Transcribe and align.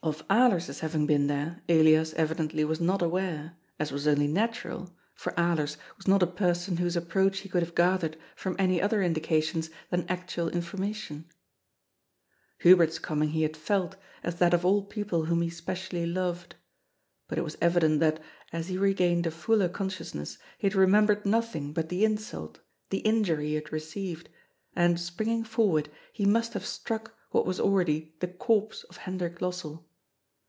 Of 0.00 0.26
Alers's 0.28 0.78
having 0.78 1.06
been 1.08 1.26
there, 1.26 1.60
Elias 1.68 2.14
evidently 2.14 2.64
was 2.64 2.80
not 2.80 3.02
aware, 3.02 3.56
us 3.80 3.90
was 3.90 4.06
only 4.06 4.28
natural, 4.28 4.94
for 5.16 5.32
Alers 5.32 5.76
was 5.96 6.06
not 6.06 6.22
a 6.22 6.26
person 6.26 6.76
whose 6.76 6.94
approach 6.94 7.40
he 7.40 7.48
could 7.48 7.64
have 7.64 7.74
gathered 7.74 8.16
from 8.36 8.54
any 8.60 8.80
other 8.80 9.02
indications 9.02 9.70
than 9.90 10.06
actual 10.08 10.50
information. 10.50 11.24
442 12.62 12.62
QOJy'S 12.62 12.62
FOOL. 12.62 12.68
Hubert's 12.72 12.98
coining 13.00 13.28
he 13.34 13.42
had 13.42 13.56
felt, 13.56 13.96
as 14.22 14.36
that 14.36 14.54
of 14.54 14.64
all 14.64 14.84
people 14.84 15.24
whom 15.24 15.42
he 15.42 15.48
especially 15.48 16.06
lored. 16.06 16.52
But 17.26 17.36
it 17.38 17.42
was 17.44 17.58
evident 17.60 17.98
that, 17.98 18.22
as 18.52 18.68
he 18.68 18.78
regained 18.78 19.26
a 19.26 19.32
fuller 19.32 19.68
consciousness, 19.68 20.38
he 20.58 20.68
had 20.68 20.76
remembered 20.76 21.26
nothing 21.26 21.72
but 21.72 21.88
the 21.88 22.04
insult, 22.04 22.60
the 22.90 22.98
injury 22.98 23.48
he 23.48 23.54
had 23.54 23.64
receiyed, 23.72 24.28
and 24.76 24.98
springing 25.00 25.42
forward 25.42 25.90
he 26.12 26.24
must 26.24 26.52
have 26.54 26.64
struck 26.64 27.16
what 27.32 27.44
was 27.44 27.58
already 27.58 28.14
the 28.20 28.28
corpse 28.28 28.84
of 28.84 28.98
Hendrik 28.98 29.40
Lossell. 29.40 29.84